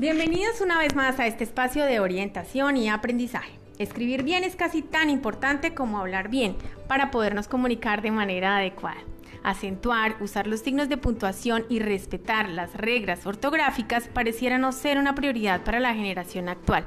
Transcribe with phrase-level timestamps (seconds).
[0.00, 3.52] Bienvenidos una vez más a este espacio de orientación y aprendizaje.
[3.78, 6.56] Escribir bien es casi tan importante como hablar bien
[6.88, 8.96] para podernos comunicar de manera adecuada.
[9.42, 15.14] Acentuar, usar los signos de puntuación y respetar las reglas ortográficas pareciera no ser una
[15.14, 16.86] prioridad para la generación actual.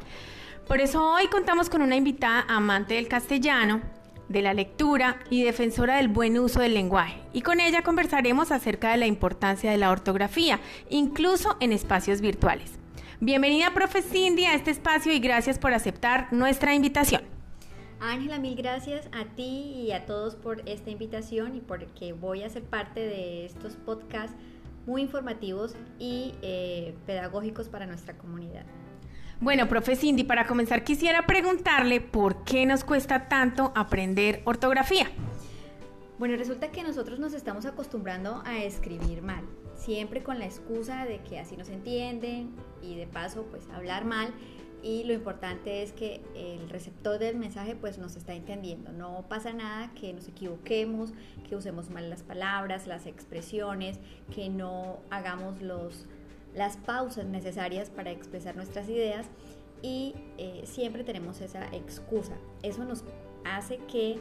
[0.68, 3.82] Por eso hoy contamos con una invitada amante del castellano,
[4.28, 7.22] de la lectura y defensora del buen uso del lenguaje.
[7.32, 10.60] Y con ella conversaremos acerca de la importancia de la ortografía,
[10.90, 12.80] incluso en espacios virtuales.
[13.26, 17.22] Bienvenida, profe Cindy, a este espacio y gracias por aceptar nuestra invitación.
[18.02, 22.50] Ángela, mil gracias a ti y a todos por esta invitación y porque voy a
[22.50, 24.36] ser parte de estos podcasts
[24.86, 28.66] muy informativos y eh, pedagógicos para nuestra comunidad.
[29.40, 35.10] Bueno, profe Cindy, para comenzar quisiera preguntarle por qué nos cuesta tanto aprender ortografía.
[36.20, 41.20] Bueno, resulta que nosotros nos estamos acostumbrando a escribir mal siempre con la excusa de
[41.20, 44.34] que así nos entienden y de paso pues hablar mal
[44.84, 48.92] y lo importante es que el receptor del mensaje pues nos está entendiendo.
[48.92, 51.14] No pasa nada que nos equivoquemos,
[51.48, 54.00] que usemos mal las palabras, las expresiones,
[54.36, 56.06] que no hagamos los,
[56.54, 59.28] las pausas necesarias para expresar nuestras ideas
[59.82, 62.34] y eh, siempre tenemos esa excusa.
[62.62, 63.06] Eso nos
[63.46, 64.20] hace que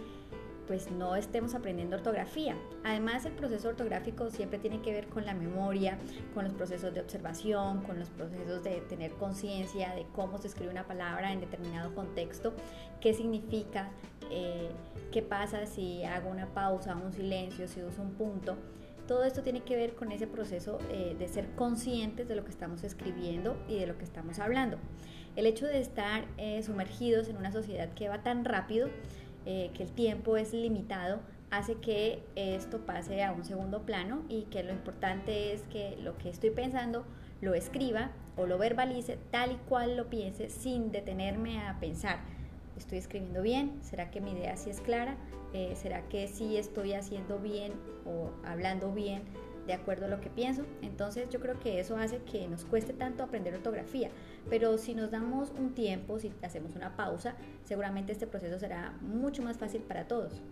[0.66, 2.56] pues no estemos aprendiendo ortografía.
[2.84, 5.98] Además, el proceso ortográfico siempre tiene que ver con la memoria,
[6.34, 10.70] con los procesos de observación, con los procesos de tener conciencia de cómo se escribe
[10.70, 12.52] una palabra en determinado contexto,
[13.00, 13.90] qué significa,
[14.30, 14.70] eh,
[15.10, 18.56] qué pasa si hago una pausa, un silencio, si uso un punto.
[19.06, 22.50] Todo esto tiene que ver con ese proceso eh, de ser conscientes de lo que
[22.50, 24.78] estamos escribiendo y de lo que estamos hablando.
[25.34, 28.88] El hecho de estar eh, sumergidos en una sociedad que va tan rápido,
[29.47, 34.45] eh, que el tiempo es limitado, hace que esto pase a un segundo plano y
[34.45, 37.05] que lo importante es que lo que estoy pensando
[37.41, 42.20] lo escriba o lo verbalice tal y cual lo piense sin detenerme a pensar.
[42.77, 43.83] ¿Estoy escribiendo bien?
[43.83, 45.17] ¿Será que mi idea sí es clara?
[45.52, 47.73] Eh, ¿Será que sí estoy haciendo bien
[48.07, 49.23] o hablando bien
[49.67, 50.64] de acuerdo a lo que pienso.
[50.83, 54.11] Entonces yo creo que eso hace que nos cueste tanto aprender ortografía.
[54.48, 57.34] Pero si nos damos un tiempo, si hacemos una pausa,
[57.64, 60.42] seguramente este proceso será mucho más fácil para todos.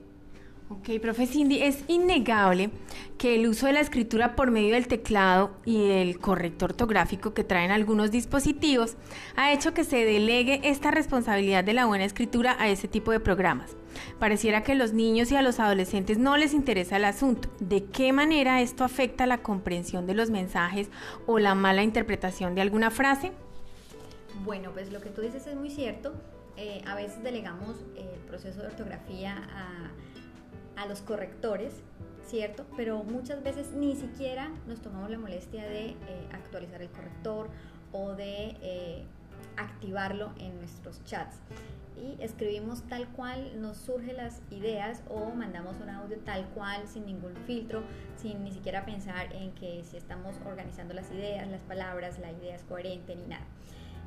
[0.72, 2.70] Ok, profe Cindy, es innegable
[3.18, 7.42] que el uso de la escritura por medio del teclado y el corrector ortográfico que
[7.42, 8.94] traen algunos dispositivos
[9.34, 13.18] ha hecho que se delegue esta responsabilidad de la buena escritura a ese tipo de
[13.18, 13.74] programas.
[14.20, 17.48] Pareciera que a los niños y a los adolescentes no les interesa el asunto.
[17.58, 20.88] ¿De qué manera esto afecta la comprensión de los mensajes
[21.26, 23.32] o la mala interpretación de alguna frase?
[24.44, 26.14] Bueno, pues lo que tú dices es muy cierto.
[26.56, 29.90] Eh, a veces delegamos el proceso de ortografía a
[30.80, 31.74] a los correctores,
[32.26, 32.64] ¿cierto?
[32.76, 35.96] Pero muchas veces ni siquiera nos tomamos la molestia de eh,
[36.32, 37.48] actualizar el corrector
[37.92, 39.04] o de eh,
[39.58, 41.36] activarlo en nuestros chats.
[41.98, 47.04] Y escribimos tal cual nos surgen las ideas o mandamos un audio tal cual, sin
[47.04, 47.82] ningún filtro,
[48.16, 52.56] sin ni siquiera pensar en que si estamos organizando las ideas, las palabras, la idea
[52.56, 53.44] es coherente ni nada.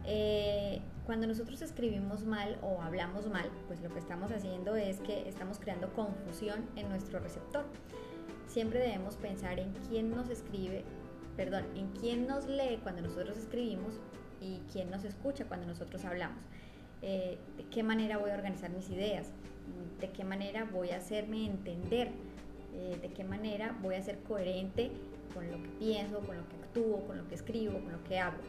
[0.06, 5.28] Eh, cuando nosotros escribimos mal o hablamos mal, pues lo que estamos haciendo es que
[5.28, 7.66] estamos creando confusión en nuestro receptor.
[8.48, 10.84] Siempre debemos pensar en quién nos escribe,
[11.36, 14.00] perdón, en quién nos lee cuando nosotros escribimos
[14.40, 16.40] y quién nos escucha cuando nosotros hablamos.
[17.02, 19.32] Eh, de qué manera voy a organizar mis ideas,
[20.00, 22.12] de qué manera voy a hacerme entender,
[22.74, 24.90] eh, de qué manera voy a ser coherente
[25.34, 28.20] con lo que pienso, con lo que actúo, con lo que escribo, con lo que
[28.20, 28.42] hablo.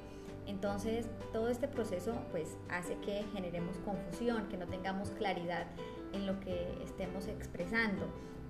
[0.46, 5.66] Entonces, todo este proceso pues hace que generemos confusión, que no tengamos claridad
[6.12, 8.06] en lo que estemos expresando.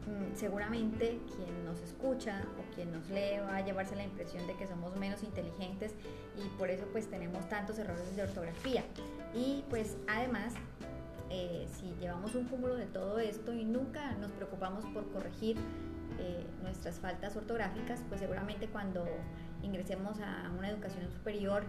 [0.06, 4.54] Mm, seguramente quien nos escucha o quien nos lee va a llevarse la impresión de
[4.54, 5.94] que somos menos inteligentes
[6.36, 8.84] y por eso pues tenemos tantos errores de ortografía.
[9.34, 10.52] Y pues además
[11.30, 15.56] eh, si llevamos un cúmulo de todo esto y nunca nos preocupamos por corregir
[16.18, 19.04] eh, nuestras faltas ortográficas, pues seguramente cuando
[19.62, 21.64] ingresemos a una educación superior,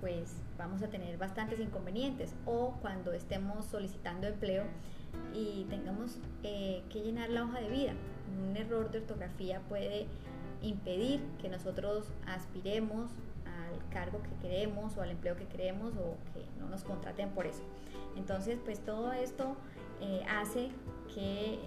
[0.00, 2.34] pues vamos a tener bastantes inconvenientes.
[2.46, 4.64] O cuando estemos solicitando empleo
[5.34, 7.92] y tengamos eh, que llenar la hoja de vida.
[8.48, 10.06] Un error de ortografía puede
[10.62, 13.10] impedir que nosotros aspiremos
[13.44, 17.46] al cargo que queremos o al empleo que queremos o que no nos contraten por
[17.46, 17.62] eso.
[18.16, 19.56] Entonces, pues todo esto
[20.00, 20.70] eh, hace
[21.14, 21.58] que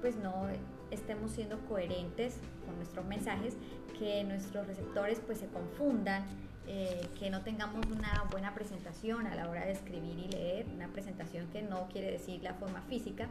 [0.00, 0.48] pues no
[0.92, 2.36] estemos siendo coherentes
[2.66, 3.56] con nuestros mensajes,
[3.98, 6.24] que nuestros receptores pues se confundan,
[6.68, 10.88] eh, que no tengamos una buena presentación a la hora de escribir y leer, una
[10.88, 13.26] presentación que no quiere decir la forma física,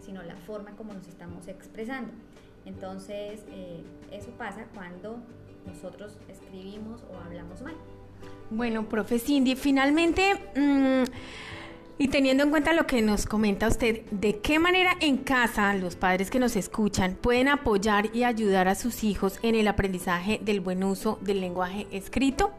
[0.00, 2.12] sino la forma como nos estamos expresando.
[2.66, 5.18] Entonces, eh, eso pasa cuando
[5.66, 7.74] nosotros escribimos o hablamos mal.
[8.50, 11.04] Bueno, profe Cindy, finalmente, mm,
[11.96, 15.94] y teniendo en cuenta lo que nos comenta usted, ¿de qué manera en casa los
[15.94, 20.60] padres que nos escuchan pueden apoyar y ayudar a sus hijos en el aprendizaje del
[20.60, 22.50] buen uso del lenguaje escrito?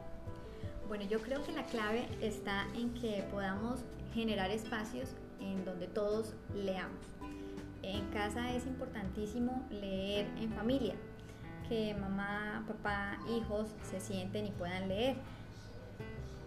[0.87, 3.81] Bueno, yo creo que la clave está en que podamos
[4.13, 5.09] generar espacios
[5.41, 6.99] en donde todos leamos.
[7.83, 10.95] En casa es importantísimo leer en familia,
[11.67, 15.17] que mamá, papá, hijos se sienten y puedan leer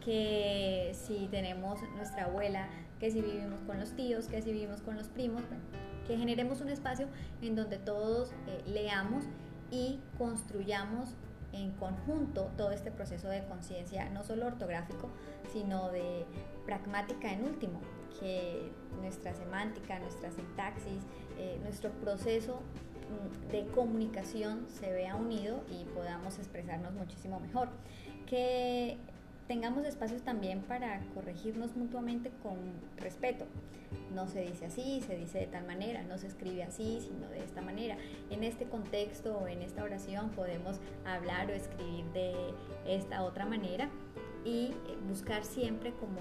[0.09, 2.67] que si tenemos nuestra abuela,
[2.99, 5.43] que si vivimos con los tíos, que si vivimos con los primos,
[6.07, 7.09] que generemos un espacio
[7.43, 9.27] en donde todos eh, leamos
[9.71, 11.11] y construyamos
[11.53, 15.11] en conjunto todo este proceso de conciencia, no solo ortográfico,
[15.53, 16.25] sino de
[16.65, 17.79] pragmática en último,
[18.19, 18.73] que
[19.03, 21.03] nuestra semántica, nuestra sintaxis,
[21.39, 22.63] eh, nuestro proceso
[23.11, 27.69] mm, de comunicación se vea unido y podamos expresarnos muchísimo mejor.
[28.25, 28.97] Que
[29.49, 32.59] tengamos espacios también para corregirnos mutuamente con
[32.99, 33.47] respeto.
[34.15, 37.43] No se dice así, se dice de tal manera, no se escribe así, sino de
[37.43, 37.97] esta manera.
[38.31, 42.35] En este contexto o en esta oración podemos hablar o escribir de
[42.87, 43.89] esta otra manera
[44.45, 44.73] y
[45.09, 46.21] buscar siempre como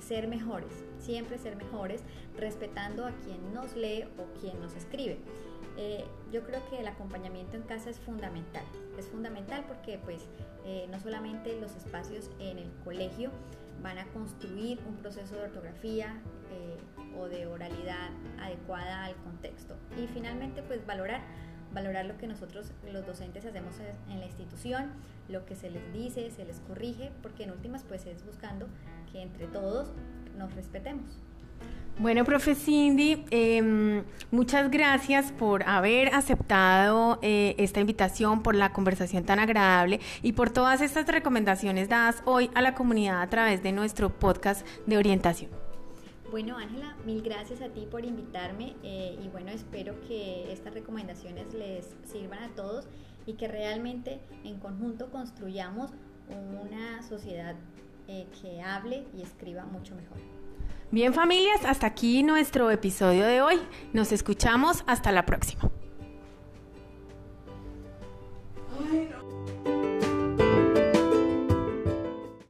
[0.00, 2.02] ser mejores, siempre ser mejores,
[2.38, 5.18] respetando a quien nos lee o quien nos escribe.
[5.76, 8.64] Eh, yo creo que el acompañamiento en casa es fundamental.
[8.98, 10.22] Es fundamental porque pues
[10.64, 13.30] eh, no solamente los espacios en el colegio
[13.82, 16.20] van a construir un proceso de ortografía
[16.50, 16.76] eh,
[17.18, 19.76] o de oralidad adecuada al contexto.
[20.00, 21.22] Y finalmente pues valorar
[21.74, 23.74] valorar lo que nosotros los docentes hacemos
[24.08, 24.92] en la institución,
[25.28, 28.68] lo que se les dice, se les corrige, porque en últimas pues es buscando
[29.12, 29.88] que entre todos
[30.38, 31.18] nos respetemos.
[31.96, 39.24] Bueno, profe Cindy, em, muchas gracias por haber aceptado eh, esta invitación, por la conversación
[39.24, 43.70] tan agradable y por todas estas recomendaciones dadas hoy a la comunidad a través de
[43.70, 45.50] nuestro podcast de orientación.
[46.34, 51.54] Bueno, Ángela, mil gracias a ti por invitarme eh, y bueno, espero que estas recomendaciones
[51.54, 52.88] les sirvan a todos
[53.24, 55.92] y que realmente en conjunto construyamos
[56.28, 57.54] una sociedad
[58.08, 60.18] eh, que hable y escriba mucho mejor.
[60.90, 63.60] Bien familias, hasta aquí nuestro episodio de hoy.
[63.92, 65.70] Nos escuchamos hasta la próxima.